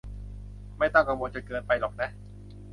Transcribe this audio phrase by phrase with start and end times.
[0.77, 2.09] ไม่ต้องกังวลจนเกินไปหรอกนะ